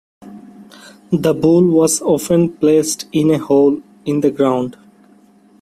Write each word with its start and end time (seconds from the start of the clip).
The 1.11 1.35
bull 1.35 1.67
was 1.67 2.01
often 2.01 2.49
placed 2.53 3.05
in 3.11 3.29
a 3.29 3.37
hole 3.37 3.83
in 4.03 4.21
the 4.21 4.31
ground. 4.31 4.75